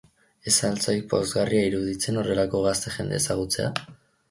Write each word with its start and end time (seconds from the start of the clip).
Ez 0.51 0.53
al 0.69 0.79
zaik 0.85 1.03
pozgarria 1.11 1.67
iruditzen 1.73 2.19
horrelako 2.23 2.65
gazte 2.67 2.97
jendea 2.97 3.23
ezagutzea? 3.23 3.89